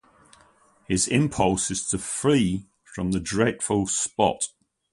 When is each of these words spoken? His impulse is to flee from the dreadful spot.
His 0.87 1.07
impulse 1.07 1.69
is 1.69 1.87
to 1.89 1.99
flee 1.99 2.65
from 2.83 3.11
the 3.11 3.19
dreadful 3.19 3.85
spot. 3.85 4.45